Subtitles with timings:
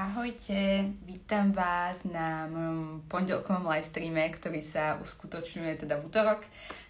[0.00, 6.40] Ahojte, vítam vás na mojom pondelkovom livestreame, ktorý sa uskutočňuje teda v útorok,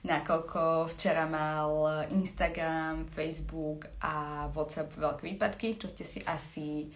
[0.06, 6.86] nakoľko včera mal Instagram, Facebook a WhatsApp veľké výpadky, čo ste si asi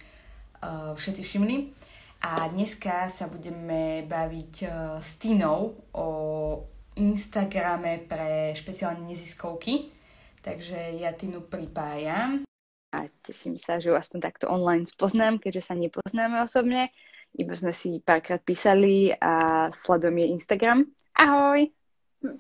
[0.63, 1.57] uh, všetci všimli.
[2.23, 6.09] A dneska sa budeme baviť uh, s Tinou o
[6.95, 9.91] Instagrame pre špeciálne neziskovky.
[10.47, 12.44] Takže ja Tinu pripájam
[12.95, 16.95] a teším sa, že ju aspoň takto online spoznám, keďže sa nepoznáme osobne.
[17.35, 20.87] Iba sme si párkrát písali a sledujem jej Instagram.
[21.19, 21.67] Ahoj!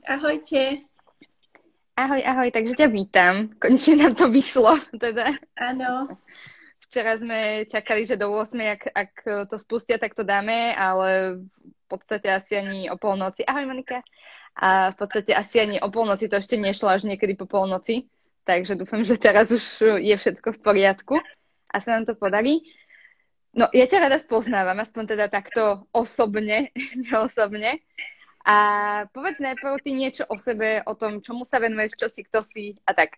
[0.07, 0.87] Ahojte!
[1.99, 3.51] Ahoj, ahoj, takže ťa vítam.
[3.59, 5.35] Konečne nám to vyšlo, teda.
[5.59, 6.15] Áno.
[6.87, 9.13] Včera sme čakali, že do 8, ak, ak
[9.51, 13.43] to spustia, tak to dáme, ale v podstate asi ani o polnoci.
[13.43, 13.99] Ahoj, Monika.
[14.55, 18.07] A v podstate asi ani o polnoci to ešte nešlo, až niekedy po polnoci
[18.45, 19.65] takže dúfam, že teraz už
[20.01, 21.15] je všetko v poriadku
[21.69, 22.63] a sa nám to podarí.
[23.55, 26.71] No, ja ťa rada spoznávam, aspoň teda takto osobne,
[27.09, 27.83] neosobne.
[28.45, 28.57] A
[29.17, 32.77] povedz najprv ty niečo o sebe, o tom, čomu sa venuješ, čo si, kto si
[32.85, 33.17] a tak.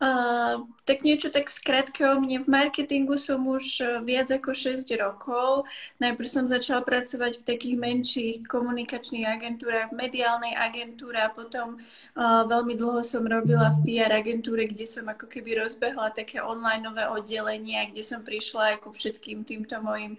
[0.00, 2.40] Tak niečo tak skrátke o mne.
[2.40, 5.68] V marketingu som už e, viac ako 6 rokov.
[6.00, 12.42] Najprv som začala pracovať v takých menších komunikačných agentúrach, v mediálnej agentúre a potom uh,
[12.48, 17.92] veľmi dlho som robila v PR agentúre, kde som ako keby rozbehla také online oddelenie,
[17.92, 20.16] kde som prišla ako všetkým týmto mojim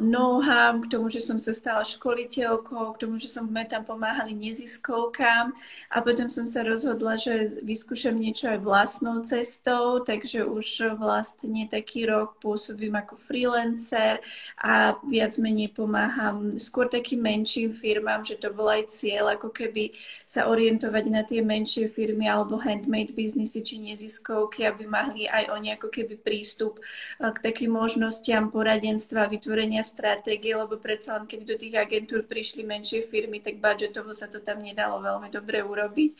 [0.00, 5.52] know-how, k tomu, že som sa stala školiteľkou, k tomu, že som tam pomáhali neziskovkám
[5.92, 12.08] a potom som sa rozhodla, že vyskúšam niečo aj vlastnou cestou, takže už vlastne taký
[12.08, 14.24] rok pôsobím ako freelancer
[14.56, 19.92] a viac menej pomáham skôr takým menším firmám, že to bol aj cieľ, ako keby
[20.24, 25.76] sa orientovať na tie menšie firmy alebo handmade biznisy či neziskovky, aby mali aj oni
[25.76, 31.58] ako keby prístup eh, k takým možnostiam poradenstva, vytvorenia stratégie, lebo predsa len keď do
[31.58, 36.14] tých agentúr prišli menšie firmy, tak budžetovo sa to tam nedalo veľmi dobre urobiť.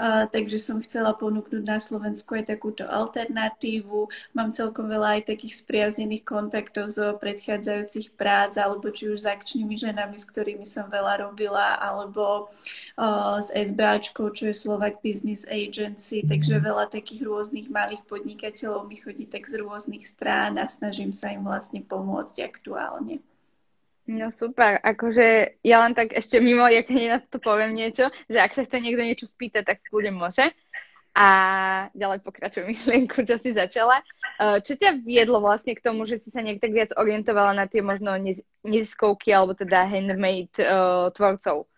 [0.00, 4.08] Uh, takže som chcela ponúknuť na Slovensku aj takúto alternatívu.
[4.32, 9.76] Mám celkom veľa aj takých spriaznených kontaktov zo predchádzajúcich prác, alebo či už s akčnými
[9.76, 12.48] ženami, s ktorými som veľa robila, alebo
[12.96, 18.96] uh, s SBAčkou, čo je Slovak Business Agency, takže veľa takých rôznych malých podnikateľov mi
[18.96, 23.18] chodí tak z rôznych strán a snažím sa im vlastne pomôcť aktuálne.
[24.06, 28.54] No super, akože ja len tak ešte mimo, jak na to poviem niečo, že ak
[28.54, 30.46] sa chce niekto niečo spýtať, tak kľudne môže
[31.12, 31.26] a
[31.92, 34.00] ďalej pokračujem myšlienku, čo si začala.
[34.40, 38.16] Čo ťa viedlo vlastne k tomu, že si sa niekto viac orientovala na tie možno
[38.64, 41.68] neziskovky alebo teda handmade uh, tvorcov?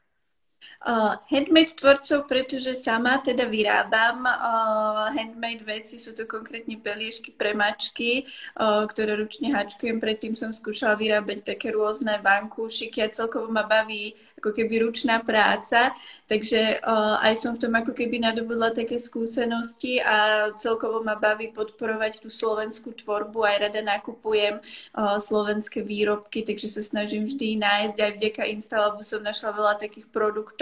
[0.84, 7.56] Uh, handmade tvorcov, pretože sama teda vyrábam uh, handmade veci, sú to konkrétne peliešky pre
[7.56, 8.28] mačky,
[8.60, 9.96] uh, ktoré ručne hačkujem.
[9.96, 14.12] Predtým som skúšala vyrábať také rôzne vankúšiky a celkovo ma baví
[14.44, 15.96] ako keby ručná práca,
[16.28, 21.48] takže uh, aj som v tom ako keby nadobudla také skúsenosti a celkovo ma baví
[21.48, 27.96] podporovať tú slovenskú tvorbu, aj rada nakupujem uh, slovenské výrobky, takže sa snažím vždy nájsť.
[27.96, 30.53] Aj vďaka Instalabu som našla veľa takých produktov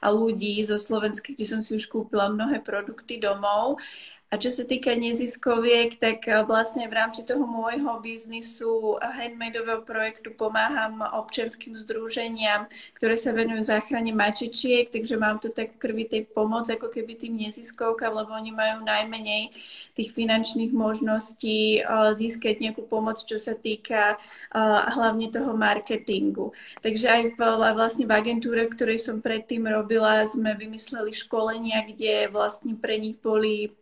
[0.00, 3.78] a ľudí zo Slovenska, kde som si už kúpila mnohé produkty domov.
[4.36, 11.00] Čo sa týka neziskoviek, tak eh, vlastne v rámci toho môjho biznisu handmadeového projektu pomáham
[11.00, 12.68] občianským združeniam,
[13.00, 18.12] ktoré sa venujú záchrane mačičiek, takže mám to tak krvi pomoc, ako keby tým neziskovkám,
[18.12, 19.56] lebo oni majú najmenej
[19.96, 26.52] tých finančných možností eh, získať nejakú pomoc, čo sa týka eh, hlavne toho marketingu.
[26.84, 27.40] Takže aj v,
[27.72, 33.16] vlastne v agentúre, v ktorej som predtým robila, sme vymysleli školenia, kde vlastne pre nich
[33.24, 33.72] boli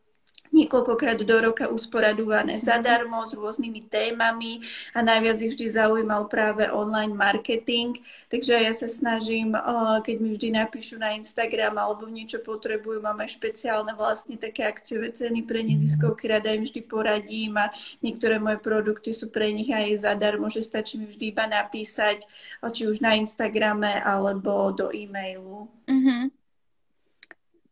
[0.54, 4.62] niekoľkokrát do roka usporadované zadarmo s rôznymi témami
[4.94, 7.98] a najviac ich vždy zaujímal práve online marketing.
[8.31, 9.59] Takže ja sa snažím,
[10.06, 15.10] keď mi vždy napíšu na Instagram alebo niečo potrebujú, mám aj špeciálne vlastne také akciové
[15.10, 20.07] ceny pre neziskovky, rada im vždy poradím a niektoré moje produkty sú pre nich aj
[20.07, 22.22] zadarmo, že stačí mi vždy iba napísať,
[22.71, 25.66] či už na Instagrame alebo do e-mailu.
[25.91, 26.44] Mm-hmm.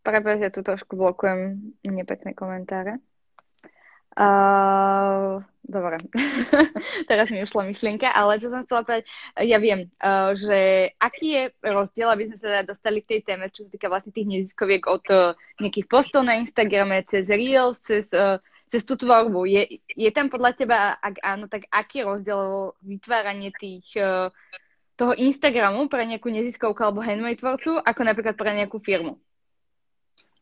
[0.02, 2.98] Práve, že tu trošku blokujem nepekné komentáre.
[4.12, 5.96] Uh, dobre,
[7.08, 9.08] teraz mi ušla myšlienka, ale čo som chcela povedať,
[9.40, 13.48] ja viem, uh, že aký je rozdiel, aby sme sa teda dostali k tej téme,
[13.48, 15.32] čo sa týka vlastne tých neziskoviek od uh,
[15.64, 18.36] nejakých postov na Instagrame, cez Reels, cez, uh,
[18.68, 19.48] cez tú tvorbu.
[19.48, 24.28] Je, je tam podľa teba, ak áno, tak aký rozdiel vytváranie tých, uh,
[25.00, 29.16] toho Instagramu pre nejakú neziskovku alebo handmade tvorcu, ako napríklad pre nejakú firmu?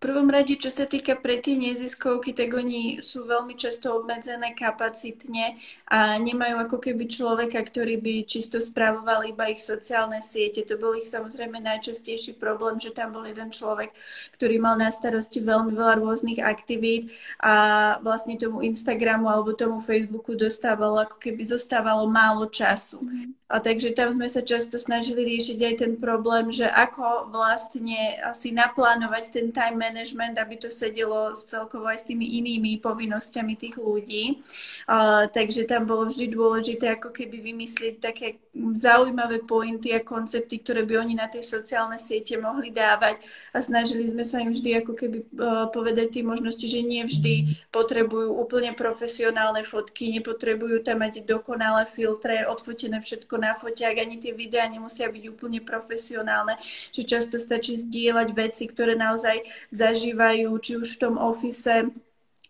[0.01, 5.61] Prvom rade, čo sa týka pre tie neziskovky, tak oni sú veľmi často obmedzené kapacitne
[5.93, 10.65] a nemajú ako keby človeka, ktorý by čisto spravoval iba ich sociálne siete.
[10.65, 13.93] To bol ich samozrejme najčastejší problém, že tam bol jeden človek,
[14.41, 17.13] ktorý mal na starosti veľmi veľa rôznych aktivít
[17.45, 17.55] a
[18.01, 23.05] vlastne tomu Instagramu alebo tomu Facebooku dostávalo, ako keby zostávalo málo času.
[23.05, 23.40] Mm.
[23.51, 28.55] A takže tam sme sa často snažili riešiť aj ten problém, že ako vlastne asi
[28.55, 34.39] naplánovať ten time management, aby to sedelo celkovo aj s tými inými povinnosťami tých ľudí.
[34.87, 40.87] Uh, takže tam bolo vždy dôležité ako keby vymyslieť také zaujímavé pointy a koncepty, ktoré
[40.87, 43.19] by oni na tej sociálne siete mohli dávať
[43.51, 47.67] a snažili sme sa im vždy ako keby uh, povedať tie možnosti, že nie vždy
[47.75, 54.37] potrebujú úplne profesionálne fotky, nepotrebujú tam mať dokonalé filtre, odfotené všetko na foťák, ani tie
[54.37, 56.61] videá nemusia byť úplne profesionálne,
[56.93, 59.43] že často stačí zdieľať veci, ktoré naozaj
[59.73, 61.89] zažívajú, či už v tom ofise,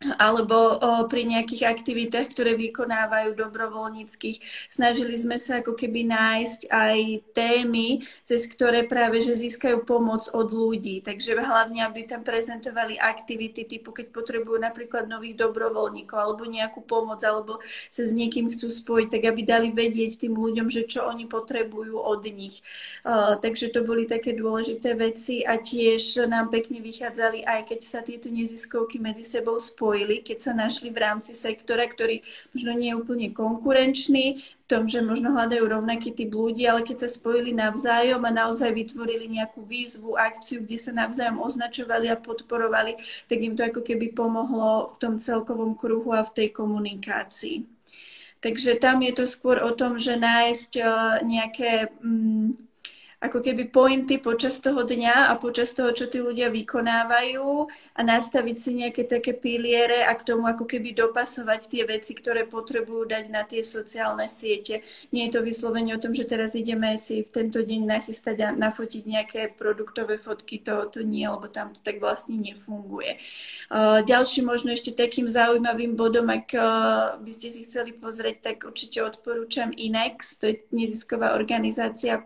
[0.00, 4.40] alebo o, pri nejakých aktivitách, ktoré vykonávajú dobrovoľníckých.
[4.72, 6.96] Snažili sme sa ako keby nájsť aj
[7.36, 11.04] témy, cez ktoré práve že získajú pomoc od ľudí.
[11.04, 17.20] Takže hlavne, aby tam prezentovali aktivity typu, keď potrebujú napríklad nových dobrovoľníkov alebo nejakú pomoc,
[17.20, 17.60] alebo
[17.92, 22.00] sa s niekým chcú spojiť, tak aby dali vedieť tým ľuďom, že čo oni potrebujú
[22.00, 22.64] od nich.
[23.04, 28.00] O, takže to boli také dôležité veci a tiež nám pekne vychádzali, aj keď sa
[28.00, 32.22] tieto neziskovky medzi sebou spojili spojili, keď sa našli v rámci sektora, ktorý
[32.54, 37.02] možno nie je úplne konkurenčný, v tom, že možno hľadajú rovnaký typ ľudí, ale keď
[37.02, 43.02] sa spojili navzájom a naozaj vytvorili nejakú výzvu, akciu, kde sa navzájom označovali a podporovali,
[43.26, 47.66] tak im to ako keby pomohlo v tom celkovom kruhu a v tej komunikácii.
[48.38, 50.86] Takže tam je to skôr o tom, že nájsť eh,
[51.26, 52.69] nejaké mm,
[53.20, 58.56] ako keby pointy počas toho dňa a počas toho, čo tí ľudia vykonávajú a nastaviť
[58.56, 63.24] si nejaké také piliere a k tomu ako keby dopasovať tie veci, ktoré potrebujú dať
[63.28, 64.80] na tie sociálne siete.
[65.12, 68.48] Nie je to vyslovene o tom, že teraz ideme si v tento deň nachystať a
[68.56, 73.20] nafotiť nejaké produktové fotky, to, to nie, lebo tam to tak vlastne nefunguje.
[74.08, 76.56] Ďalší možno ešte takým zaujímavým bodom, ak
[77.20, 82.24] by ste si chceli pozrieť, tak určite odporúčam INEX, to je nezisková organizácia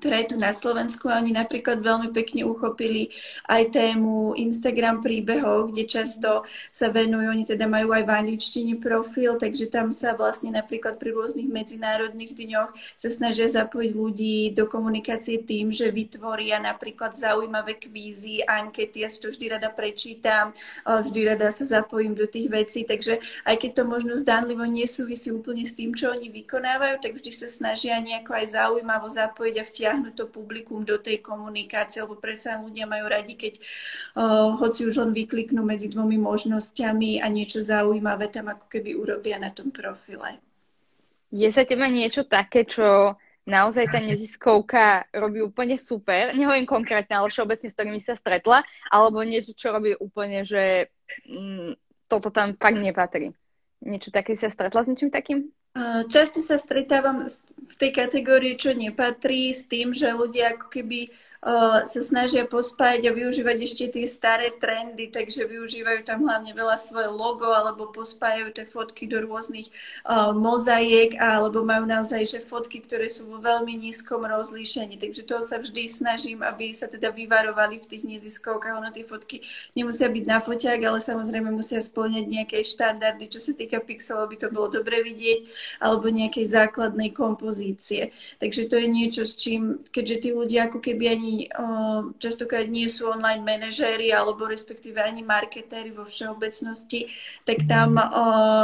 [0.00, 3.12] ktorá je tu na Slovensku a oni napríklad veľmi pekne uchopili
[3.44, 9.36] aj tému Instagram príbehov, kde často sa venujú, oni teda majú aj v angličtine profil,
[9.36, 15.44] takže tam sa vlastne napríklad pri rôznych medzinárodných dňoch sa snažia zapojiť ľudí do komunikácie
[15.44, 20.56] tým, že vytvoria napríklad zaujímavé kvízy, ankety, ja si to vždy rada prečítam,
[20.88, 25.68] vždy rada sa zapojím do tých vecí, takže aj keď to možno zdánlivo nesúvisí úplne
[25.68, 29.89] s tým, čo oni vykonávajú, tak vždy sa snažia nejako aj zaujímavo zapojiť a vtiahnuť
[29.90, 35.02] pritiahnuť to publikum do tej komunikácie, lebo predsa ľudia majú radi, keď uh, hoci už
[35.02, 40.38] len vykliknú medzi dvomi možnosťami a niečo zaujímavé tam ako keby urobia na tom profile.
[41.34, 43.18] Je sa teba niečo také, čo
[43.50, 48.62] naozaj tá neziskovka robí úplne super, nehovorím konkrétne, ale všeobecne s ktorými sa stretla,
[48.94, 50.90] alebo niečo, čo robí úplne, že
[51.26, 51.74] mm,
[52.06, 53.34] toto tam fakt nepatrí.
[53.82, 55.50] Niečo také sa stretla s niečím takým?
[56.10, 57.30] Často sa stretávam
[57.70, 61.14] v tej kategórii, čo nepatrí, s tým, že ľudia ako keby
[61.88, 67.08] sa snažia pospájať a využívať ešte tie staré trendy, takže využívajú tam hlavne veľa svoje
[67.08, 69.72] logo alebo pospájajú tie fotky do rôznych
[70.04, 75.00] uh, mozaiek alebo majú naozaj že fotky, ktoré sú vo veľmi nízkom rozlíšení.
[75.00, 78.76] Takže toho sa vždy snažím, aby sa teda vyvarovali v tých neziskovkách.
[78.76, 79.40] Ono tie fotky
[79.72, 84.36] nemusia byť na foťák, ale samozrejme musia splňať nejaké štandardy, čo sa týka pixelov, by
[84.36, 85.48] to bolo dobre vidieť,
[85.80, 88.12] alebo nejakej základnej kompozície.
[88.36, 91.29] Takže to je niečo, s čím, keďže tí ľudia ako keby ani
[92.16, 97.10] častokrát nie sú online manažéri alebo respektíve ani marketéri vo všeobecnosti,
[97.44, 98.00] tak tam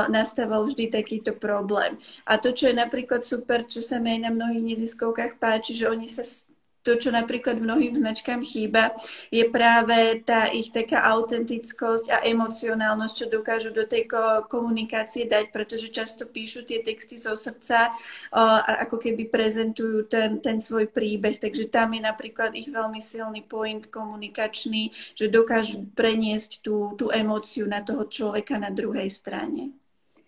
[0.08, 2.00] nastával vždy takýto problém.
[2.24, 5.86] A to, čo je napríklad super, čo sa mi aj na mnohých neziskovkách páči, že
[5.86, 6.24] oni sa
[6.86, 8.94] to, čo napríklad mnohým značkám chýba,
[9.34, 14.06] je práve tá ich taká autentickosť a emocionálnosť, čo dokážu do tej
[14.46, 17.90] komunikácie dať, pretože často píšu tie texty zo srdca
[18.30, 21.42] a ako keby prezentujú ten, ten svoj príbeh.
[21.42, 27.66] Takže tam je napríklad ich veľmi silný point komunikačný, že dokážu preniesť tú, tú emóciu
[27.66, 29.74] na toho človeka na druhej strane.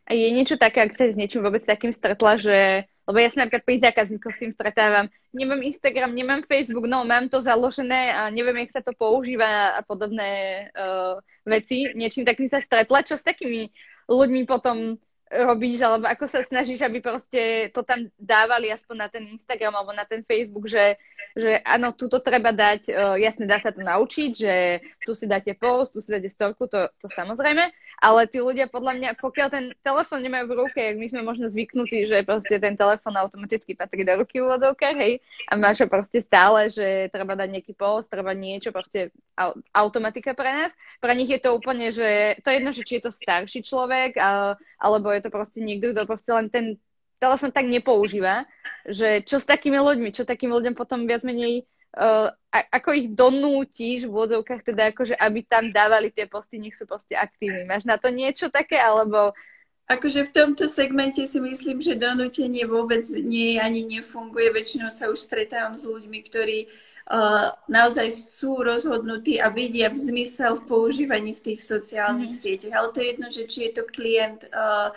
[0.08, 3.40] A je niečo také, ak sa s niečím vôbec takým stretla, že lebo ja sa
[3.40, 5.08] napríklad pri zákazníkoch s tým stretávam.
[5.32, 9.80] Nemám Instagram, nemám Facebook, no mám to založené a neviem, jak sa to používa a
[9.80, 11.16] podobné uh,
[11.48, 11.88] veci.
[11.96, 13.00] Niečím takým sa stretla.
[13.00, 13.72] Čo s takými
[14.12, 19.24] ľuďmi potom robíš, alebo ako sa snažíš, aby proste to tam dávali aspoň na ten
[19.28, 20.96] Instagram alebo na ten Facebook, že,
[21.36, 24.54] že áno, tu to treba dať, uh, jasne dá sa to naučiť, že
[25.04, 28.94] tu si dáte post, tu si dáte storku, to, to samozrejme, ale tí ľudia podľa
[28.94, 33.14] mňa, pokiaľ ten telefon nemajú v ruke, my sme možno zvyknutí, že proste ten telefon
[33.18, 35.18] automaticky patrí do ruky v úvodzovkách, hej,
[35.50, 39.10] a máš ho proste stále, že treba dať nejaký post, treba niečo, proste
[39.74, 40.70] automatika pre nás.
[41.02, 44.14] Pre nich je to úplne, že to je jedno, že či je to starší človek,
[44.78, 46.78] alebo je to proste niekto, kto proste len ten
[47.18, 48.46] telefon tak nepoužíva,
[48.86, 54.08] že čo s takými ľuďmi, čo takým ľuďom potom viac menej uh, ako ich donútiš
[54.08, 57.68] v vodzovkách, teda akože, aby tam dávali tie posty, nech sú proste aktívni.
[57.68, 59.36] Máš na to niečo také, alebo...
[59.88, 64.52] Akože v tomto segmente si myslím, že donútenie vôbec nie, ani nefunguje.
[64.52, 66.68] Väčšinou sa už stretávam s ľuďmi, ktorí
[67.08, 72.40] uh, naozaj sú rozhodnutí a vidia zmysel v používaní v tých sociálnych mm.
[72.40, 72.74] sieťach.
[72.76, 74.92] Ale to je jedno, že či je to klient, uh,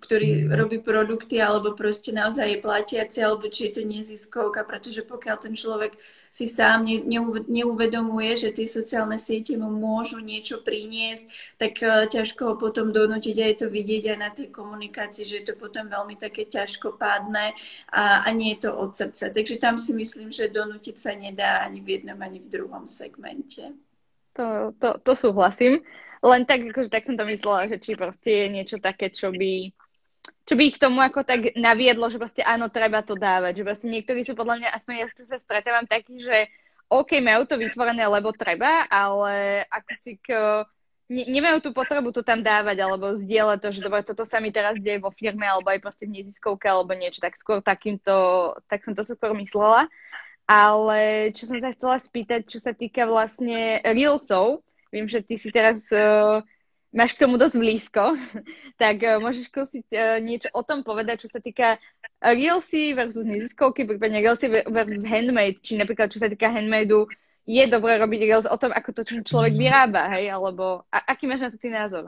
[0.00, 5.36] ktorý robí produkty, alebo proste naozaj je platiaci, alebo či je to neziskovka, pretože pokiaľ
[5.36, 5.92] ten človek
[6.32, 6.88] si sám
[7.44, 11.28] neuvedomuje, že tie sociálne siete mu môžu niečo priniesť,
[11.60, 15.44] tak uh, ťažko ho potom donútiť a je to vidieť aj na tej komunikácii, že
[15.44, 17.52] je to potom veľmi také ťažkopádne
[17.92, 19.28] a, a nie je to od srdca.
[19.28, 23.68] Takže tam si myslím, že donútiť sa nedá ani v jednom, ani v druhom segmente.
[24.32, 25.84] To, to, to súhlasím.
[26.22, 29.74] Len tak, akože tak som to myslela, že či proste je niečo také, čo by,
[30.46, 33.58] čo by ich tomu ako tak naviedlo, že proste áno, treba to dávať.
[33.58, 36.46] Že proste niektorí sú podľa mňa, aspoň ja sa stretávam takí, že
[36.92, 40.28] OK, majú to vytvorené, lebo treba, ale ako si k,
[41.08, 44.52] ne, nemajú tú potrebu to tam dávať alebo zdieľať to, že dobre, toto sa mi
[44.52, 48.84] teraz deje vo firme alebo aj proste v neziskovke alebo niečo, tak skôr takýmto, tak
[48.84, 49.88] som to skôr myslela.
[50.46, 54.60] Ale čo som sa chcela spýtať, čo sa týka vlastne Reelsov,
[54.92, 56.44] Viem, že ty si teraz uh,
[56.92, 58.20] máš k tomu dosť blízko,
[58.82, 61.80] tak uh, môžeš skúsiť uh, niečo o tom povedať, čo sa týka
[62.20, 67.08] Reelsy versus neziskovky, prípadne Reelsy versus handmade, či napríklad čo sa týka handmadeu,
[67.48, 71.42] je dobré robiť Reels o tom, ako to človek vyrába, hej, alebo a, aký máš
[71.42, 72.06] na to ty názor?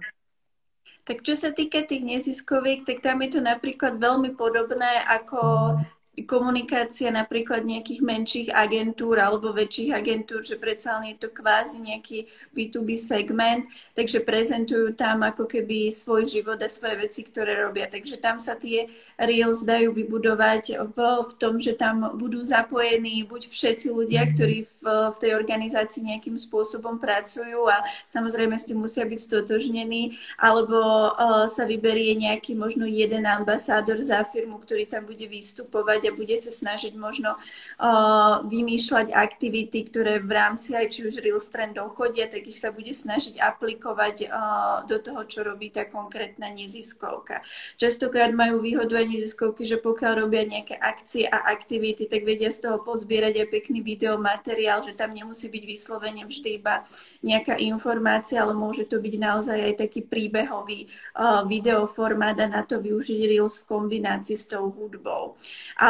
[1.05, 5.75] Tak čo sa týka tých neziskoviek, tak tam je to napríklad veľmi podobné ako
[6.23, 12.31] komunikácia napríklad nejakých menších agentúr alebo väčších agentúr, že predsa len je to kvázi nejaký
[12.55, 13.67] B2B segment,
[13.99, 17.91] takže prezentujú tam ako keby svoj život a svoje veci, ktoré robia.
[17.91, 18.87] Takže tam sa tie
[19.19, 24.31] Reels dajú vybudovať v, v tom, že tam budú zapojení buď všetci ľudia, mhm.
[24.39, 27.83] ktorí v, v tej organizácii nejakým spôsobom pracujú a
[28.15, 30.79] samozrejme s tým musia byť stotožnení, alebo
[31.11, 36.37] uh, sa vyberie nejaký možno jeden ambasádor za firmu, ktorý tam bude vystupovať a bude
[36.37, 42.29] sa snažiť možno uh, vymýšľať aktivity, ktoré v rámci aj či už Reels trendov chodia,
[42.29, 47.41] tak ich sa bude snažiť aplikovať uh, do toho, čo robí tá konkrétna neziskovka.
[47.81, 52.69] Častokrát majú výhodu aj neziskovky, že pokiaľ robia nejaké akcie a aktivity, tak vedia z
[52.69, 56.85] toho pozbierať aj pekný videomateriál, že tam nemusí byť vyslovene vždy iba
[57.25, 62.79] nejaká informácia, ale môže to byť naozaj aj taký príbehový uh, videoformát a na to
[62.79, 65.35] využiť Reels v kombinácii s tou hudbou.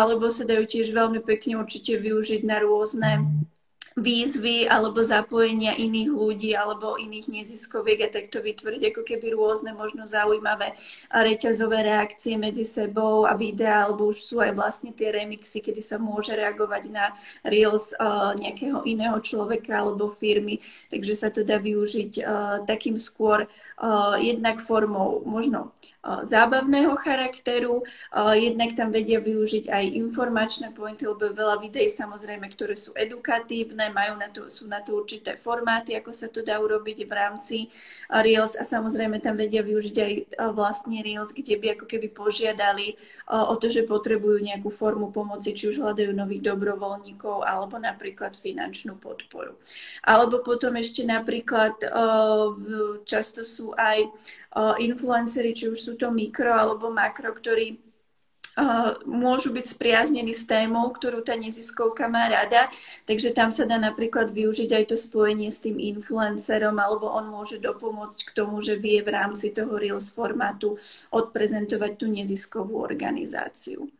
[0.04, 3.24] Alebo sa dajú tiež veľmi pekne určite využiť na rôzne
[3.94, 10.02] výzvy alebo zapojenia iných ľudí alebo iných neziskoviek a takto vytvoriť ako keby rôzne možno
[10.02, 10.74] zaujímavé
[11.14, 16.02] reťazové reakcie medzi sebou a videa, alebo už sú aj vlastne tie remixy, kedy sa
[16.02, 17.14] môže reagovať na
[17.46, 20.58] reels uh, nejakého iného človeka alebo firmy,
[20.90, 22.26] takže sa to dá využiť uh,
[22.66, 25.70] takým skôr uh, jednak formou možno
[26.04, 27.80] zábavného charakteru,
[28.36, 34.20] jednak tam vedia využiť aj informačné pointy, lebo veľa videí samozrejme, ktoré sú edukatívne, majú
[34.20, 37.56] na to, sú na to určité formáty, ako sa to dá urobiť v rámci
[38.12, 40.12] Reels a samozrejme tam vedia využiť aj
[40.52, 45.72] vlastne Reels, kde by ako keby požiadali o to, že potrebujú nejakú formu pomoci, či
[45.72, 49.56] už hľadajú nových dobrovoľníkov alebo napríklad finančnú podporu.
[50.04, 51.80] Alebo potom ešte napríklad
[53.08, 54.04] často sú aj
[54.78, 57.82] influencery, či už sú to mikro alebo makro, ktorí
[59.02, 62.70] môžu byť spriaznení s témou, ktorú tá neziskovka má rada,
[63.02, 67.58] takže tam sa dá napríklad využiť aj to spojenie s tým influencerom, alebo on môže
[67.58, 70.78] dopomôcť k tomu, že vie v rámci toho Reels formátu
[71.10, 73.90] odprezentovať tú neziskovú organizáciu.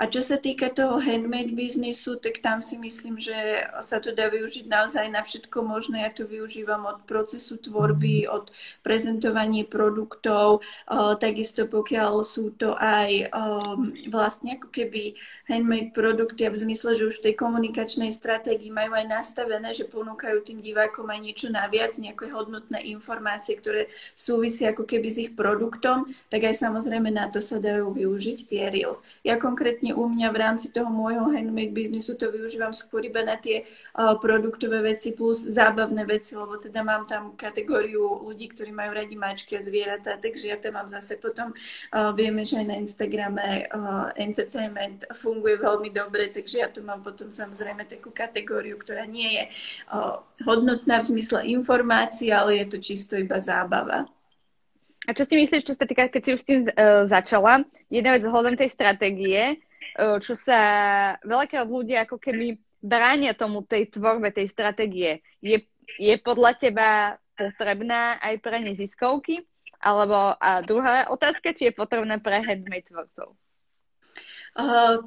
[0.00, 4.32] A čo sa týka toho handmade biznisu, tak tam si myslím, že sa to dá
[4.32, 6.08] využiť naozaj na všetko možné.
[6.08, 8.48] Ja to využívam od procesu tvorby, od
[8.80, 10.64] prezentovania produktov,
[11.20, 13.28] takisto pokiaľ sú to aj
[14.08, 18.94] vlastne ako keby handmade produkty a v zmysle, že už v tej komunikačnej stratégii majú
[18.94, 24.86] aj nastavené, že ponúkajú tým divákom aj niečo naviac, nejaké hodnotné informácie, ktoré súvisia ako
[24.86, 29.02] keby s ich produktom, tak aj samozrejme na to sa dajú využiť tie Reels.
[29.26, 33.34] Ja konkrétne u mňa v rámci toho môjho handmade biznisu to využívam skôr iba na
[33.34, 33.66] tie
[33.98, 39.18] uh, produktové veci plus zábavné veci, lebo teda mám tam kategóriu ľudí, ktorí majú radi
[39.18, 43.66] mačky a zvieratá, takže ja tam mám zase potom, uh, vieme, že aj na Instagrame
[43.72, 49.40] uh, entertainment funguje veľmi dobre, takže ja tu mám potom samozrejme takú kategóriu, ktorá nie
[49.40, 49.44] je
[50.44, 54.04] hodnotná v zmysle informácií, ale je to čisto iba zábava.
[55.08, 58.12] A čo si myslíš, čo sa týka, keď si už s tým uh, začala, jedna
[58.12, 59.58] vec ohľadom tej stratégie,
[59.98, 60.60] čo sa
[61.26, 65.20] veľakrát ľudia ako keby bránia tomu tej tvorbe, tej stratégie.
[65.42, 65.66] Je,
[65.98, 66.88] je podľa teba
[67.34, 69.44] potrebná aj pre neziskovky?
[69.80, 73.34] Alebo a druhá otázka, či je potrebná pre handmade tvorcov?
[74.54, 75.02] Uh,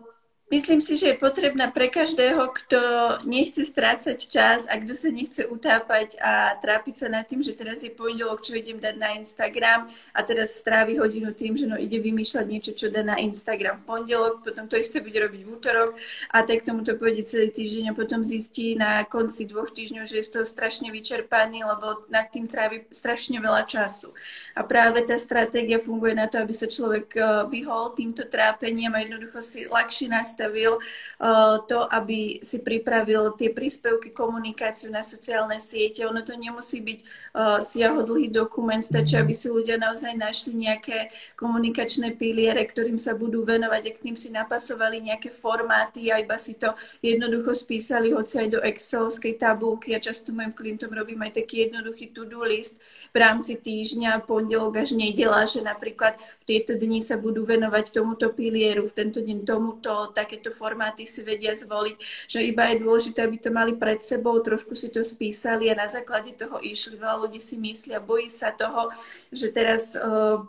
[0.53, 2.79] Myslím si, že je potrebná pre každého, kto
[3.25, 7.81] nechce strácať čas a kto sa nechce utápať a trápiť sa nad tým, že teraz
[7.81, 11.98] je pondelok, čo idem dať na Instagram a teraz strávi hodinu tým, že no ide
[11.98, 15.98] vymýšľať niečo, čo dá na Instagram v pondelok, potom to isté bude robiť v útorok
[16.29, 20.22] a tak tomu to pôjde celý týždeň a potom zistí na konci dvoch týždňov, že
[20.22, 24.13] je z toho strašne vyčerpaný, lebo nad tým trávi strašne veľa času.
[24.53, 29.01] A práve tá stratégia funguje na to, aby sa človek eh, vyhol týmto trápeniam a
[29.01, 36.04] jednoducho si ľahšie nastavil uh, to, aby si pripravil tie príspevky, komunikáciu na sociálne siete.
[36.04, 42.18] Ono to nemusí byť uh, siahodlhý dokument, stačí, aby si ľudia naozaj našli nejaké komunikačné
[42.18, 46.58] piliere, ktorým sa budú venovať a k tým si napasovali nejaké formáty a iba si
[46.58, 49.94] to jednoducho spísali, hoci aj do Excelovskej tabulky.
[49.94, 52.82] Ja často mojim klientom robím aj taký jednoduchý to-do list
[53.14, 58.34] v rámci týždňa, pondelok až nedela, že napríklad v tieto dni sa budú venovať tomuto
[58.34, 63.22] pilieru, v tento deň tomuto, tak takéto formáty si vedia zvoliť, že iba je dôležité,
[63.22, 66.98] aby to mali pred sebou, trošku si to spísali a na základe toho išli.
[66.98, 68.90] Veľa ľudí si myslia, bojí sa toho,
[69.30, 70.42] že teraz uh,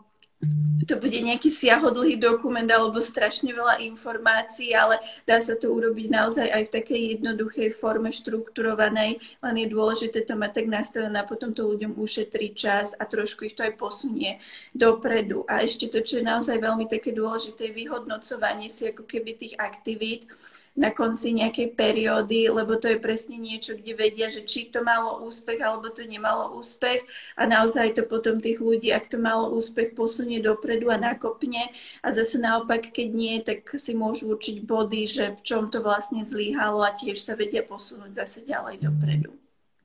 [0.85, 6.47] to bude nejaký siahodlhý dokument alebo strašne veľa informácií, ale dá sa to urobiť naozaj
[6.51, 11.57] aj v takej jednoduchej forme štrukturovanej, len je dôležité to mať tak nastavené a potom
[11.57, 14.37] to ľuďom ušetrí čas a trošku ich to aj posunie
[14.77, 15.49] dopredu.
[15.49, 20.29] A ešte to, čo je naozaj veľmi také dôležité, vyhodnocovanie si ako keby tých aktivít,
[20.75, 25.23] na konci nejakej periódy, lebo to je presne niečo, kde vedia, že či to malo
[25.23, 27.07] úspech alebo to nemalo úspech
[27.39, 31.71] a naozaj to potom tých ľudí, ak to malo úspech, posunie dopredu a nakopne
[32.03, 36.27] a zase naopak, keď nie, tak si môžu určiť body, že v čom to vlastne
[36.27, 39.31] zlíhalo a tiež sa vedia posunúť zase ďalej dopredu.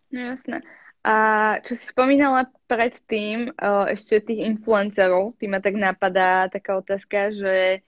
[0.09, 0.65] No jasné.
[1.05, 1.15] A
[1.63, 3.53] čo si spomínala predtým,
[3.87, 7.85] ešte tých influencerov, tým ma tak napadá taká otázka, že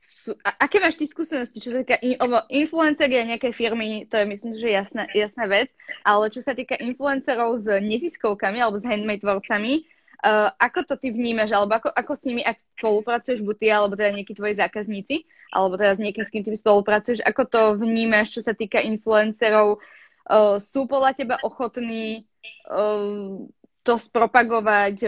[0.00, 2.16] sú, a, aké máš ty skúsenosti, čo sa týka in,
[2.48, 5.68] influenceri a nejaké firmy, to je myslím, že jasná, jasná vec,
[6.08, 9.84] ale čo sa týka influencerov s neziskovkami alebo s handmade tvorcami,
[10.24, 13.92] uh, ako to ty vnímaš, alebo ako, ako s nimi, ak spolupracuješ, buď ty, alebo
[13.92, 15.16] teda nejakí tvoji zákazníci,
[15.52, 19.76] alebo teda s niekým, s kým ty spolupracuješ, ako to vnímaš, čo sa týka influencerov,
[19.76, 22.24] uh, sú podľa teba ochotní
[22.72, 23.44] uh,
[23.80, 25.00] to spropagovať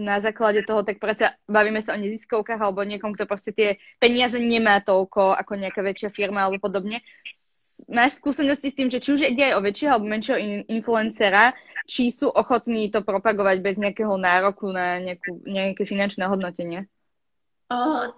[0.00, 3.68] na základe toho, tak predsa bavíme sa o neziskovkách alebo niekom, kto proste tie
[4.00, 7.04] peniaze nemá toľko ako nejaká väčšia firma alebo podobne.
[7.88, 12.14] Máš skúsenosti s tým, že či už ide aj o väčšieho alebo menšieho influencera, či
[12.14, 16.86] sú ochotní to propagovať bez nejakého nároku na nejakú, nejaké finančné hodnotenie?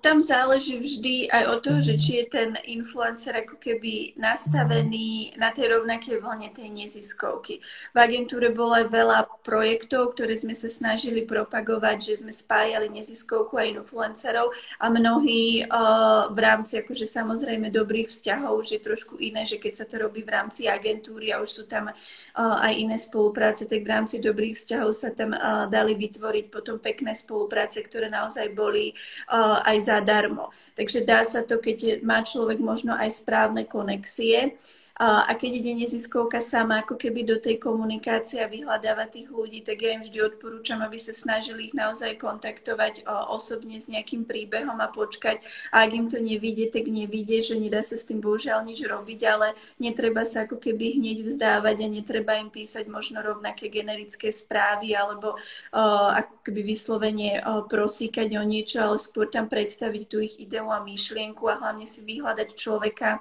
[0.00, 5.52] Tam záleží vždy aj od toho, že či je ten influencer ako keby nastavený na
[5.52, 7.60] tej rovnakej vlne tej neziskovky.
[7.92, 13.68] V agentúre bolo veľa projektov, ktoré sme sa snažili propagovať, že sme spájali neziskovku a
[13.68, 19.60] influencerov a mnohí uh, v rámci akože samozrejme dobrých vzťahov, už je trošku iné, že
[19.60, 23.68] keď sa to robí v rámci agentúry a už sú tam uh, aj iné spolupráce,
[23.68, 28.50] tak v rámci dobrých vzťahov sa tam uh, dali vytvoriť potom pekné spolupráce, ktoré naozaj
[28.56, 28.96] boli
[29.30, 30.48] uh, aj zadarmo.
[30.74, 34.57] Takže dá sa to, keď má človek možno aj správne konexie.
[34.94, 39.83] A keď ide neziskovka sama ako keby do tej komunikácie a vyhľadáva tých ľudí, tak
[39.83, 44.87] ja im vždy odporúčam, aby sa snažili ich naozaj kontaktovať osobne s nejakým príbehom a
[44.87, 45.42] počkať.
[45.74, 49.20] A ak im to nevidie, tak nevidie, že nedá sa s tým bohužiaľ nič robiť,
[49.26, 54.94] ale netreba sa ako keby hneď vzdávať a netreba im písať možno rovnaké generické správy
[54.94, 60.78] alebo uh, akoby vyslovene prosíkať o niečo, ale skôr tam predstaviť tú ich ideu a
[60.78, 63.18] myšlienku a hlavne si vyhľadať človeka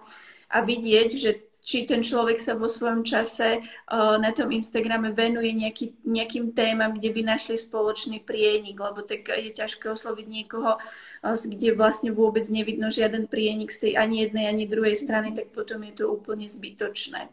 [0.54, 1.32] a vidieť, že
[1.64, 6.92] či ten človek sa vo svojom čase uh, na tom Instagrame venuje nejaký, nejakým témam,
[6.92, 12.44] kde by našli spoločný prienik, lebo tak je ťažké osloviť niekoho, uh, kde vlastne vôbec
[12.52, 16.46] nevidno žiaden prienik z tej ani jednej, ani druhej strany, tak potom je to úplne
[16.46, 17.32] zbytočné.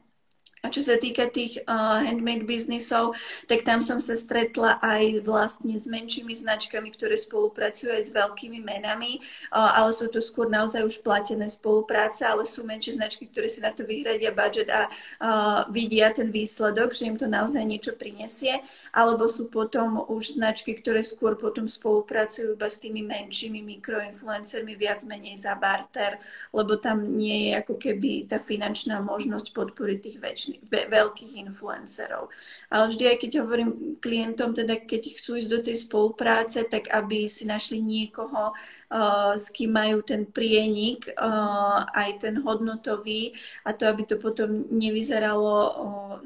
[0.61, 3.16] A čo sa týka tých uh, handmade biznisov,
[3.49, 8.61] tak tam som sa stretla aj vlastne s menšími značkami, ktoré spolupracujú aj s veľkými
[8.61, 9.25] menami,
[9.57, 13.64] uh, ale sú to skôr naozaj už platené spolupráce, ale sú menšie značky, ktoré si
[13.64, 18.61] na to vyhradia budget a uh, vidia ten výsledok, že im to naozaj niečo prinesie,
[18.92, 25.09] alebo sú potom už značky, ktoré skôr potom spolupracujú iba s tými menšími mikroinfluencermi viac
[25.09, 26.20] menej za barter,
[26.53, 32.32] lebo tam nie je ako keby tá finančná možnosť podporiť tých väčších veľkých influencerov.
[32.72, 37.28] Ale vždy, aj keď hovorím klientom, teda keď chcú ísť do tej spolupráce, tak aby
[37.28, 43.86] si našli niekoho, uh, s kým majú ten prienik, uh, aj ten hodnotový a to,
[43.86, 45.70] aby to potom nevyzeralo uh,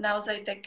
[0.00, 0.60] naozaj tak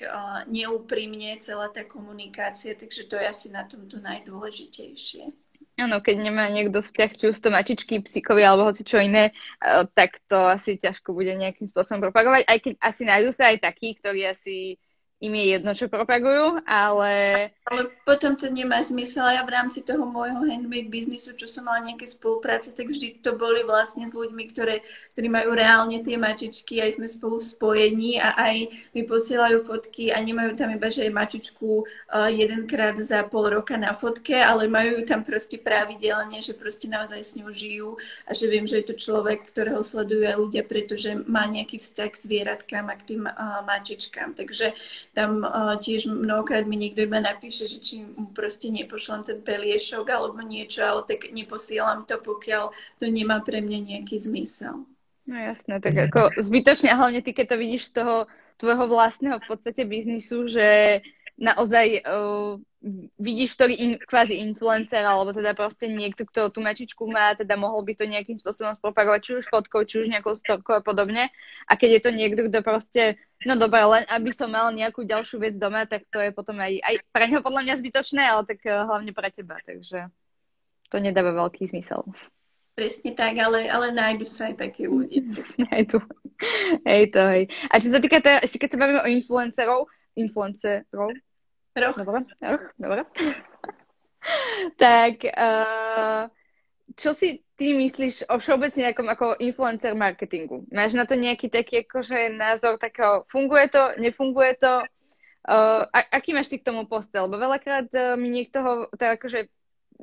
[0.48, 5.47] neúprimne, celá tá komunikácia, takže to je asi na tomto najdôležitejšie.
[5.78, 9.86] Áno, keď nemá niekto vzťah či už to mačičky, psíkovi alebo hoci čo iné, eh,
[9.94, 13.94] tak to asi ťažko bude nejakým spôsobom propagovať, aj keď asi nájdú sa aj takí,
[13.94, 14.82] ktorí asi
[15.18, 17.50] im je jedno, čo propagujú, ale...
[17.68, 19.26] Ale potom to nemá zmysel.
[19.28, 23.34] Ja v rámci toho môjho handmade biznisu, čo som mala nejaké spolupráce, tak vždy to
[23.34, 24.86] boli vlastne s ľuďmi, ktoré,
[25.18, 28.56] ktorí majú reálne tie mačičky, aj sme spolu v spojení a aj
[28.94, 33.98] mi posielajú fotky a nemajú tam iba, že mačičku uh, jedenkrát za pol roka na
[33.98, 37.90] fotke, ale majú tam proste pravidelne, že proste naozaj s ňou žijú
[38.30, 42.10] a že viem, že je to človek, ktorého sledujú aj ľudia, pretože má nejaký vzťah
[42.14, 44.38] k zvieratkám a k tým uh, mačičkám.
[44.38, 44.78] Takže
[45.18, 50.06] tam uh, tiež mnohokrát mi niekto iba napíše, že či mu proste nepošlem ten peliešok
[50.06, 52.70] alebo niečo, ale tak neposielam to, pokiaľ
[53.02, 54.86] to nemá pre mňa nejaký zmysel.
[55.26, 58.16] No jasné, tak ako zbytočne, hlavne ty, keď to vidíš z toho
[58.62, 61.02] tvojho vlastného v podstate biznisu, že
[61.38, 62.58] naozaj uh,
[63.18, 67.82] vidíš, ktorý in, kvázi influencer, alebo teda proste niekto, kto tú mečičku má, teda mohol
[67.82, 71.30] by to nejakým spôsobom spropagovať, či už fotkou, či už nejakou storkou a podobne.
[71.66, 73.04] A keď je to niekto, kto proste,
[73.46, 76.78] no dobre, len aby som mal nejakú ďalšiu vec doma, tak to je potom aj,
[76.82, 80.10] aj pre neho podľa mňa zbytočné, ale tak uh, hlavne pre teba, takže
[80.94, 82.06] to nedáva veľký zmysel.
[82.78, 85.26] Presne tak, ale, ale nájdu sa aj také ľudia.
[85.66, 85.98] Nájdu.
[86.86, 87.44] Hej to, hej.
[87.74, 91.10] A čo sa týka, teda, ešte keď sa bavíme o influencerov, influencerov,
[91.78, 91.94] Roh.
[91.94, 93.02] Dobre, roh, dobre.
[94.82, 96.26] tak, uh,
[96.98, 100.66] čo si ty myslíš o všeobecne nejakom ako influencer marketingu?
[100.74, 104.82] Máš na to nejaký taký akože názor takého, funguje to, nefunguje to?
[105.48, 107.30] Uh, aký máš ty k tomu postel?
[107.30, 109.48] Lebo veľakrát uh, mi niekto ho, tak akože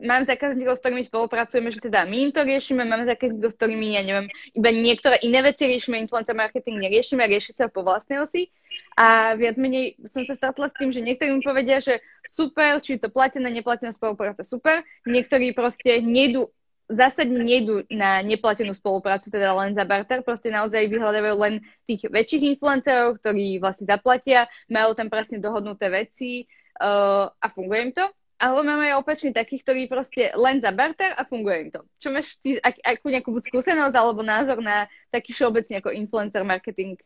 [0.00, 3.94] mám zákazníkov, s ktorými spolupracujeme, že teda my im to riešime, máme zákazníkov, s ktorými,
[3.94, 8.50] ja neviem, iba niektoré iné veci riešime, influencer marketing neriešime, rieši sa po vlastnej osi.
[8.94, 11.98] A viac menej som sa stretla s tým, že niektorí mi povedia, že
[12.30, 14.86] super, či to platená, neplatená spolupráca, super.
[15.02, 16.50] Niektorí proste nejdu
[16.84, 21.54] zásadne nejdú na neplatenú spoluprácu, teda len za barter, proste naozaj vyhľadávajú len
[21.88, 26.44] tých väčších influencerov, ktorí vlastne zaplatia, majú tam presne dohodnuté veci
[26.84, 28.04] uh, a funguje im to
[28.44, 31.80] ale máme aj opačne takých, ktorí proste len za barter a funguje im to.
[32.02, 36.98] Čo máš ty, ak, akú nejakú skúsenosť alebo názor na taký všeobecne ako influencer marketing,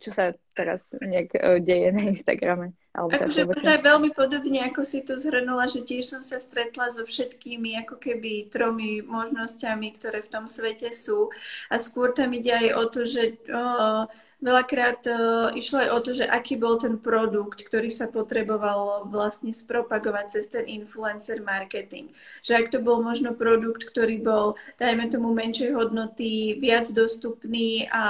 [0.00, 2.74] čo sa teraz nejak uh, deje na Instagrame?
[2.96, 7.76] Akože aj veľmi podobne, ako si to zhrnula, že tiež som sa stretla so všetkými
[7.84, 11.28] ako keby tromi možnosťami, ktoré v tom svete sú.
[11.68, 16.10] A skôr tam ide aj o to, že uh, Veľakrát uh, išlo aj o to,
[16.12, 22.12] že aký bol ten produkt, ktorý sa potreboval vlastne spropagovať cez ten influencer marketing.
[22.44, 28.04] Že ak to bol možno produkt, ktorý bol, dajme tomu, menšej hodnoty, viac dostupný a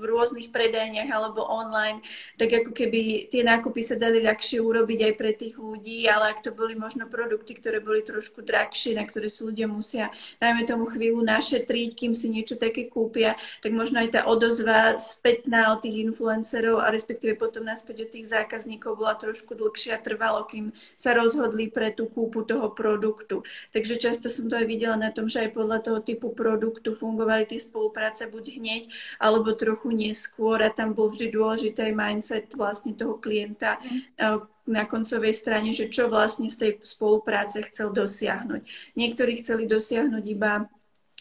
[0.00, 2.00] v rôznych predajniach alebo online,
[2.40, 6.40] tak ako keby tie nákupy sa dali ľahšie urobiť aj pre tých ľudí, ale ak
[6.40, 10.08] to boli možno produkty, ktoré boli trošku drahšie, na ktoré si ľudia musia,
[10.40, 15.76] dajme tomu chvíľu našetriť, kým si niečo také kúpia, tak možno aj tá odozva spätná
[15.76, 20.72] od tých influencerov a respektíve potom naspäť od tých zákazníkov bola trošku dlhšia, trvalo, kým
[20.96, 23.44] sa rozhodli pre tú kúpu toho produktu.
[23.76, 27.44] Takže často som to aj videla na tom, že aj podľa toho typu produktu fungovali
[27.50, 28.82] tie spolupráce buď hneď,
[29.18, 34.70] alebo trochu neskôr a tam bol vždy dôležitý mindset vlastne toho klienta mm.
[34.70, 38.62] na koncovej strane, že čo vlastne z tej spolupráce chcel dosiahnuť.
[38.96, 40.70] Niektorí chceli dosiahnuť iba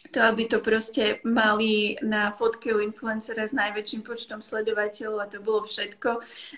[0.10, 5.38] to, aby to proste mali na fotke u influencera s najväčším počtom sledovateľov a to
[5.40, 6.10] bolo všetko.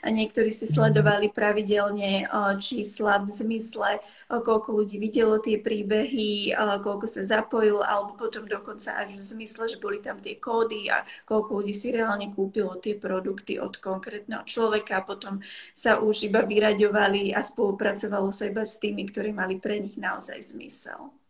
[0.01, 3.99] A niektorí si sledovali pravidelne čísla v zmysle,
[4.31, 9.77] koľko ľudí videlo tie príbehy, koľko sa zapojilo, alebo potom dokonca až v zmysle, že
[9.77, 15.03] boli tam tie kódy a koľko ľudí si reálne kúpilo tie produkty od konkrétneho človeka
[15.03, 15.43] a potom
[15.75, 20.55] sa už iba vyraďovali a spolupracovalo sa iba s tými, ktorí mali pre nich naozaj
[20.55, 21.20] zmysel.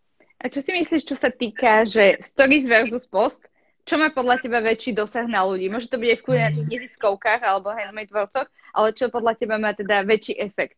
[0.41, 3.45] A čo si myslíš, čo sa týka, že stories versus post,
[3.86, 5.69] čo má podľa teba väčší dosah na ľudí?
[5.69, 9.34] Môže to byť aj v kľudne na tých neziskovkách alebo handmade tvorcoch, ale čo podľa
[9.38, 10.77] teba má teda väčší efekt?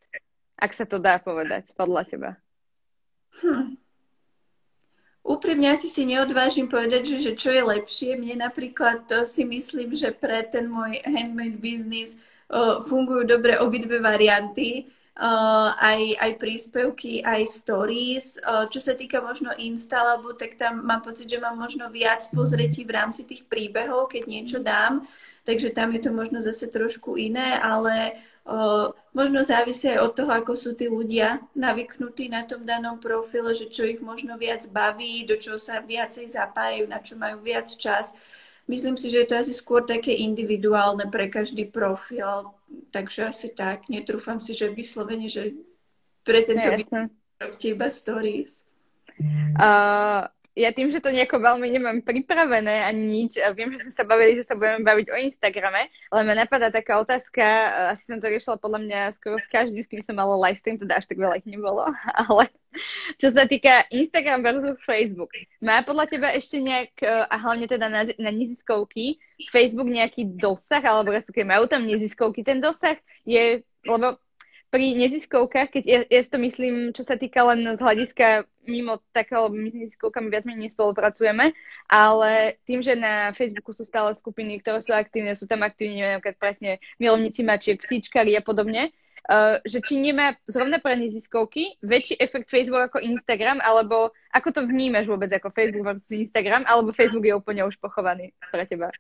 [0.59, 2.31] Ak sa to dá povedať, podľa teba.
[3.39, 3.79] Hm.
[5.23, 8.19] Úprimne asi si neodvážim povedať, že, že čo je lepšie.
[8.19, 12.19] Mne napríklad to si myslím, že pre ten môj handmade business
[12.51, 18.37] uh, fungujú dobre obidve varianty uh, aj, aj príspevky, aj stories.
[18.41, 22.81] Uh, čo sa týka možno Instalabu, tak tam mám pocit, že mám možno viac pozretí
[22.85, 25.05] v rámci tých príbehov, keď niečo dám.
[25.43, 28.15] Takže tam je to možno zase trošku iné, ale
[28.47, 33.51] uh, možno závisí aj od toho, ako sú tí ľudia navyknutí na tom danom profile,
[33.51, 37.67] že čo ich možno viac baví, do čoho sa viacej zapájajú, na čo majú viac
[37.75, 38.15] čas.
[38.67, 42.53] Myslím si, že je to asi skôr také individuálne pre každý profil
[42.91, 43.89] takže asi tak.
[43.89, 45.53] Netrúfam si, že vyslovene, že
[46.23, 47.09] pre tento no,
[47.59, 48.63] iba stories.
[49.57, 53.93] Uh, ja tým, že to nejako veľmi nemám pripravené ani nič, a viem, že sme
[53.93, 57.41] sa bavili, že sa budeme baviť o Instagrame, ale ma napadá taká otázka,
[57.97, 61.01] asi som to riešila podľa mňa skoro s každým, s kým som mala livestream, teda
[61.01, 61.89] až tak veľa ich nebolo,
[62.29, 62.53] ale
[63.17, 68.05] čo sa týka Instagram versus Facebook, má podľa teba ešte nejak, a hlavne teda na,
[68.21, 69.17] na neziskovky,
[69.49, 72.95] Facebook nejaký dosah, alebo respektíve majú tam neziskovky ten dosah?
[73.25, 74.21] Je, lebo
[74.73, 79.51] pri neziskovkách, keď ja, ja to myslím, čo sa týka len z hľadiska mimo takého,
[79.51, 81.51] my s neziskovkami viac menej nespolupracujeme,
[81.91, 86.15] ale tým, že na Facebooku sú stále skupiny, ktoré sú aktívne, sú tam aktívne, neviem,
[86.17, 88.89] napríklad presne milovníci mačiek, psíčkari a podobne,
[89.29, 94.61] uh, že či nemá zrovna pre neziskovky väčší efekt Facebook ako Instagram, alebo ako to
[94.63, 98.91] vnímaš vôbec ako Facebook versus Instagram, alebo Facebook je úplne už pochovaný pre teba?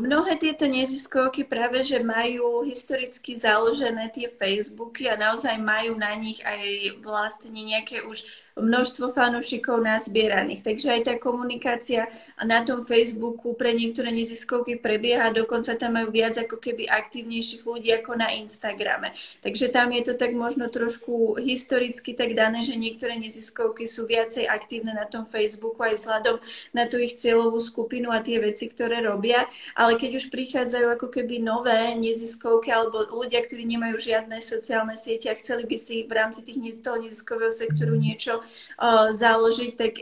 [0.00, 6.40] Mnohé tieto neziskovky práve, že majú historicky založené tie Facebooky a naozaj majú na nich
[6.40, 8.24] aj vlastne nejaké už
[8.60, 10.62] množstvo fanúšikov nazbieraných.
[10.62, 12.06] Takže aj tá komunikácia
[12.38, 17.90] na tom Facebooku pre niektoré neziskovky prebieha, dokonca tam majú viac ako keby aktívnejších ľudí
[17.96, 19.16] ako na Instagrame.
[19.40, 24.46] Takže tam je to tak možno trošku historicky tak dané, že niektoré neziskovky sú viacej
[24.46, 26.36] aktívne na tom Facebooku aj vzhľadom
[26.76, 29.48] na tú ich cieľovú skupinu a tie veci, ktoré robia.
[29.74, 35.32] Ale keď už prichádzajú ako keby nové neziskovky alebo ľudia, ktorí nemajú žiadne sociálne siete
[35.32, 38.42] a chceli by si v rámci tých, toho neziskového sektoru niečo
[39.14, 39.92] založiť, tak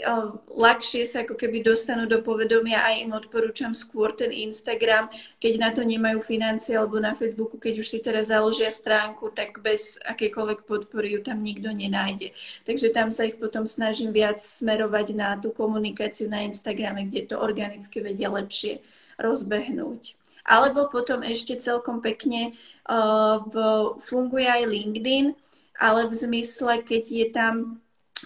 [0.52, 5.70] ľahšie sa ako keby dostanú do povedomia a im odporúčam skôr ten Instagram, keď na
[5.74, 10.64] to nemajú financie alebo na Facebooku, keď už si teraz založia stránku, tak bez akékoľvek
[10.64, 12.32] podpory ju tam nikto nenájde.
[12.66, 17.36] Takže tam sa ich potom snažím viac smerovať na tú komunikáciu na Instagrame, kde to
[17.40, 18.80] organicky vedia lepšie
[19.18, 20.14] rozbehnúť.
[20.48, 22.56] Alebo potom ešte celkom pekne
[22.88, 23.56] uh, v,
[24.00, 25.36] funguje aj LinkedIn,
[25.76, 27.54] ale v zmysle, keď je tam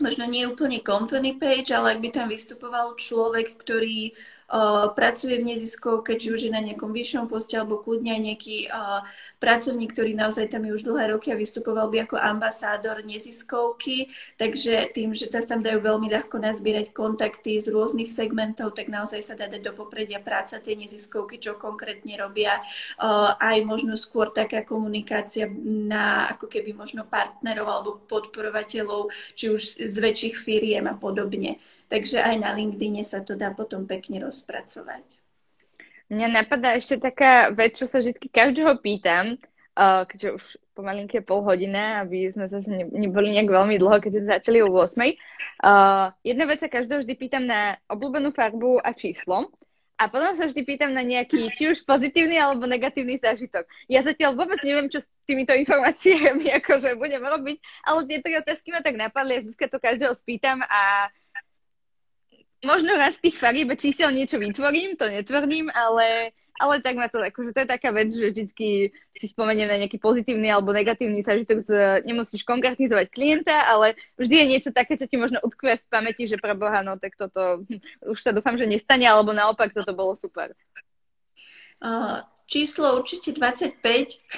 [0.00, 4.14] možno nie úplne company page, ale ak by tam vystupoval človek, ktorý
[4.92, 8.56] pracuje v neziskovke, či už je na nejakom vyššom poste, alebo kľudne aj nejaký
[9.40, 14.92] pracovník, ktorý naozaj tam je už dlhé roky a vystupoval by ako ambasádor neziskovky, takže
[14.92, 19.48] tým, že tam dajú veľmi ľahko nazbierať kontakty z rôznych segmentov, tak naozaj sa dá
[19.48, 22.60] dať do popredia práca tej neziskovky, čo konkrétne robia.
[23.40, 29.96] Aj možno skôr taká komunikácia na ako keby možno partnerov alebo podporovateľov, či už z
[29.96, 31.56] väčších firiem a podobne.
[31.92, 35.04] Takže aj na LinkedIne sa to dá potom pekne rozpracovať.
[36.08, 39.36] Mňa napadá ešte taká vec, čo sa vždy každého pýtam,
[39.76, 44.40] uh, keďže už pomalinke pol hodina, aby sme zase ne, neboli nejak veľmi dlho, keďže
[44.40, 44.88] začali o 8.
[44.88, 49.52] Uh, jedna vec sa každého vždy pýtam na obľúbenú farbu a číslo.
[50.00, 53.68] A potom sa vždy pýtam na nejaký, či už pozitívny alebo negatívny zážitok.
[53.92, 58.72] Ja zatiaľ vôbec neviem, čo s týmito informáciami akože budem robiť, ale tie tri otázky
[58.72, 61.12] ma tak napadli, vždy to každého spýtam a
[62.62, 67.18] možno raz z tých farieb čísel niečo vytvorím, to netvrdím, ale, ale tak ma to,
[67.18, 71.58] akože to je taká vec, že vždycky si spomeniem na nejaký pozitívny alebo negatívny zážitok,
[71.58, 71.70] z,
[72.06, 76.38] nemusíš konkretizovať klienta, ale vždy je niečo také, čo ti možno utkve v pamäti, že
[76.38, 77.66] pre Boha, no tak toto
[78.06, 80.54] už sa dúfam, že nestane, alebo naopak toto bolo super.
[81.82, 83.82] Uh, číslo určite 25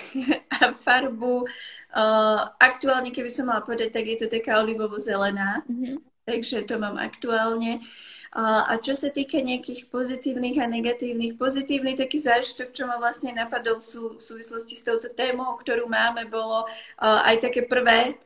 [0.65, 5.61] a farbu uh, aktuálne, keby som mala povedať, tak je to taká olivovo-zelená.
[5.69, 6.14] Mm-hmm.
[6.25, 7.85] Takže to mám aktuálne.
[8.35, 13.79] A čo sa týka nejakých pozitívnych a negatívnych, pozitívny taký zážitok, čo ma vlastne napadol
[13.79, 16.67] v súvislosti s touto témou, ktorú máme, bolo
[16.99, 18.19] aj také prvé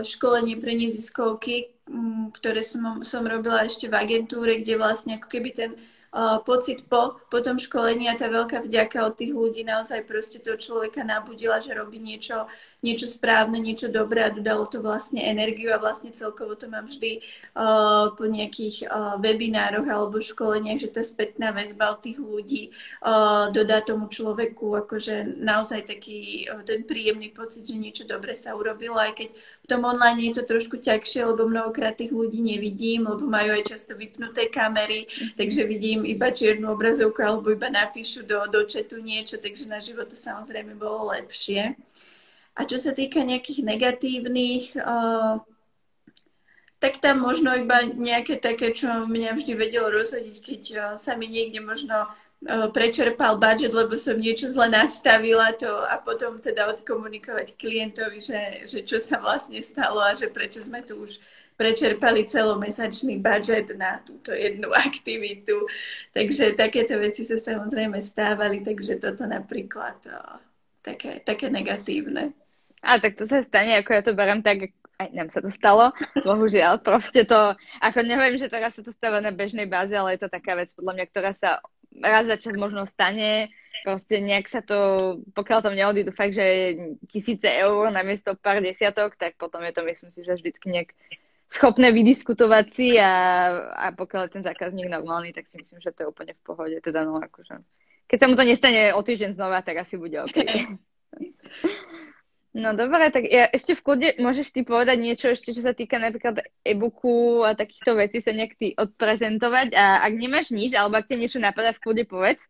[0.00, 1.76] školenie pre neziskovky,
[2.40, 5.70] ktoré som, som robila ešte v agentúre, kde vlastne ako keby ten
[6.46, 10.54] pocit po, po tom školení a tá veľká vďaka od tých ľudí naozaj proste toho
[10.54, 12.46] človeka nabudila, že robí niečo,
[12.86, 17.18] niečo správne, niečo dobré a dodalo to vlastne energiu a vlastne celkovo to mám vždy
[17.58, 22.70] uh, po nejakých uh, webinároch alebo školeniach, že tá spätná väzba od tých ľudí
[23.02, 28.94] uh, dodá tomu človeku akože naozaj taký ten príjemný pocit, že niečo dobre sa urobilo,
[29.02, 29.28] aj keď
[29.66, 33.96] tom online je to trošku ťažšie, lebo mnohokrát tých ľudí nevidím, lebo majú aj často
[33.96, 35.08] vypnuté kamery,
[35.40, 40.12] takže vidím iba čiernu obrazovku alebo iba napíšu do, do chatu niečo, takže na život
[40.12, 41.76] to samozrejme bolo lepšie.
[42.54, 45.42] A čo sa týka nejakých negatívnych, uh,
[46.78, 51.26] tak tam možno iba nejaké také, čo mňa vždy vedelo rozhodiť, keď uh, sa mi
[51.26, 52.06] niekde možno
[52.44, 58.84] prečerpal budget, lebo som niečo zle nastavila to a potom teda odkomunikovať klientovi, že, že
[58.84, 61.16] čo sa vlastne stalo a že prečo sme tu už
[61.54, 65.64] prečerpali celomesačný budget na túto jednu aktivitu.
[66.12, 70.18] Takže takéto veci sa samozrejme stávali, takže toto napríklad o,
[70.82, 72.34] také, také negatívne.
[72.84, 74.68] A tak to sa stane, ako ja to berem tak,
[75.00, 79.24] aj nám sa to stalo, bohužiaľ, proste to, ako neviem, že teraz sa to stáva
[79.24, 81.64] na bežnej báze, ale je to taká vec, podľa mňa, ktorá sa
[82.02, 83.52] raz za čas možno stane,
[83.84, 86.74] proste nejak sa to, pokiaľ tam neodídu fakt, že
[87.12, 90.90] tisíce eur namiesto pár desiatok, tak potom je to, myslím si, že vždycky nejak
[91.52, 93.12] schopné vydiskutovať si a,
[93.76, 96.76] a pokiaľ je ten zákazník normálny, tak si myslím, že to je úplne v pohode.
[96.80, 97.60] Teda no, akože,
[98.08, 100.38] keď sa mu to nestane o týždeň znova, tak asi bude OK.
[102.54, 105.98] No dobre, tak ja ešte v kľude môžeš ty povedať niečo ešte, čo sa týka
[105.98, 111.10] napríklad e-booku a takýchto vecí sa nejak ty odprezentovať a ak nemáš nič, alebo ak
[111.10, 112.46] ti niečo napadá v kľude povedz.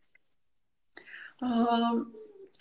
[1.41, 2.13] Um,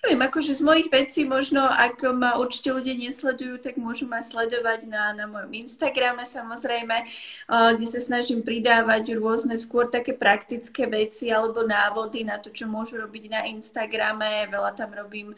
[0.05, 4.85] Neviem, akože z mojich vecí možno, ak ma určite ľudia nesledujú, tak môžu ma sledovať
[4.85, 7.09] na, na mojom Instagrame samozrejme,
[7.49, 13.01] kde sa snažím pridávať rôzne skôr také praktické veci alebo návody na to, čo môžu
[13.01, 14.45] robiť na Instagrame.
[14.53, 15.33] Veľa tam robím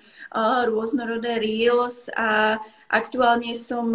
[0.67, 2.59] rôznorodé reels a
[2.91, 3.95] aktuálne som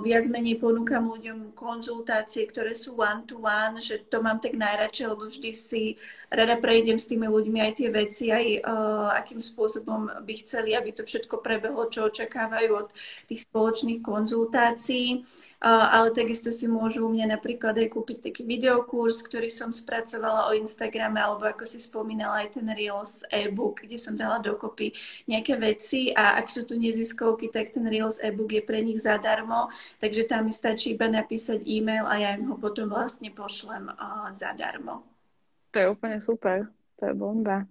[0.00, 5.50] viac menej ponúkam ľuďom konzultácie, ktoré sú one-to-one, že to mám tak najradšej, lebo vždy
[5.52, 6.00] si
[6.32, 8.64] rada prejdem s tými ľuďmi aj tie veci, aj
[9.20, 12.88] akým spôsobom by chceli, aby to všetko prebehlo, čo očakávajú od
[13.26, 15.26] tých spoločných konzultácií.
[15.56, 20.56] Ale takisto si môžu u mňa napríklad aj kúpiť taký videokurs, ktorý som spracovala o
[20.56, 24.92] Instagrame, alebo ako si spomínala aj ten Reels e-book, kde som dala dokopy
[25.24, 29.72] nejaké veci a ak sú tu neziskovky, tak ten Reels e-book je pre nich zadarmo,
[29.96, 33.88] takže tam mi stačí iba napísať e-mail a ja im ho potom vlastne pošlem
[34.36, 35.08] zadarmo.
[35.72, 36.68] To je úplne super.
[37.00, 37.64] To je bomba.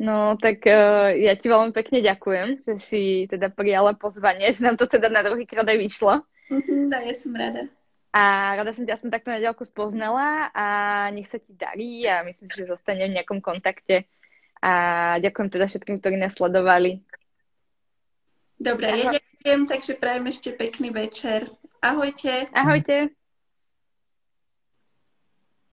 [0.00, 4.80] No, tak uh, ja ti veľmi pekne ďakujem, že si teda prijala pozvanie, že nám
[4.80, 6.24] to teda na druhý krát aj vyšlo.
[6.48, 7.68] Mm-hmm, ja som rada.
[8.10, 10.66] A rada som ťa aspoň takto na ďalku spoznala a
[11.12, 14.08] nech sa ti darí a myslím si, že zostane v nejakom kontakte.
[14.64, 14.72] A
[15.20, 17.04] ďakujem teda všetkým, ktorí nás sledovali.
[18.56, 21.52] Dobre, ja ďakujem, takže prajem ešte pekný večer.
[21.84, 22.48] Ahojte.
[22.56, 23.19] Ahojte.